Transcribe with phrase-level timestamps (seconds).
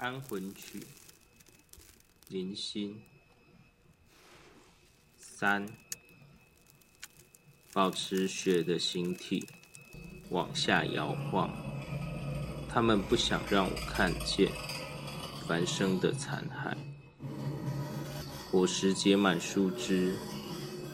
[0.00, 0.82] 安魂曲，
[2.28, 3.02] 零星。
[5.18, 5.68] 三，
[7.74, 9.46] 保持雪的形体，
[10.30, 11.50] 往下摇晃。
[12.66, 14.50] 他们不想让我看见
[15.46, 16.74] 繁生的残骸。
[18.50, 20.16] 果实结满树枝，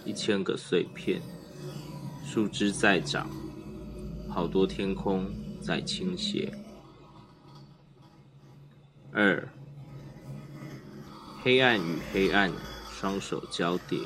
[0.05, 1.23] 一千个碎片。
[2.25, 3.31] 树枝在长，
[4.29, 5.33] 好多天空
[5.63, 6.53] 在倾斜。
[9.13, 9.49] 二，
[11.43, 12.53] 黑暗与黑暗，
[12.91, 14.01] 双手交叠，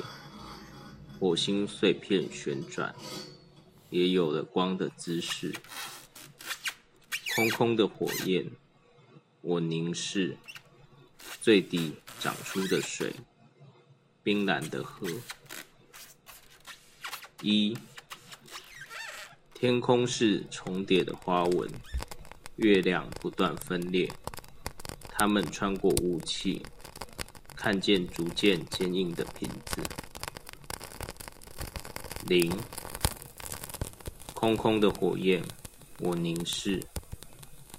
[1.19, 2.95] 火星碎片旋转，
[3.89, 5.53] 也有了光的姿势。
[7.35, 8.49] 空空的火焰，
[9.41, 10.37] 我凝视，
[11.41, 13.13] 最底长出的水，
[14.23, 15.07] 冰蓝的河。
[17.41, 17.77] 一，
[19.53, 21.69] 天空是重叠的花纹，
[22.57, 24.11] 月亮不断分裂。
[25.21, 26.65] 他们穿过雾气，
[27.55, 29.79] 看见逐渐坚硬的瓶子。
[32.25, 32.51] 零，
[34.33, 35.39] 空空的火焰，
[35.99, 36.83] 我凝视，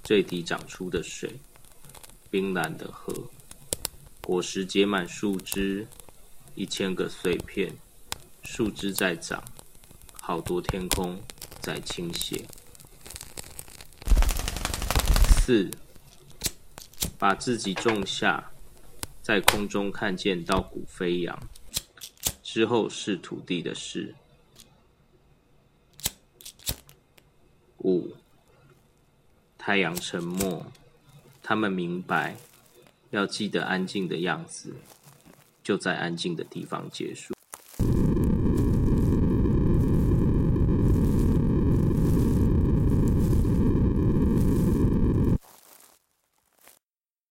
[0.05, 1.37] 最底长出的水，
[2.31, 3.13] 冰蓝的河，
[4.21, 5.85] 果实结满树枝，
[6.55, 7.75] 一千个碎片，
[8.43, 9.43] 树枝在长，
[10.13, 11.21] 好多天空
[11.59, 12.41] 在倾斜。
[15.41, 15.69] 四。
[17.17, 18.51] 把自己种下，
[19.21, 21.37] 在空中看见稻谷飞扬，
[22.41, 24.15] 之后是土地的事。
[27.79, 28.15] 五，
[29.57, 30.65] 太阳沉默，
[31.41, 32.37] 他们明白，
[33.11, 34.73] 要记得安静的样子，
[35.63, 37.33] 就在安静的地方结束。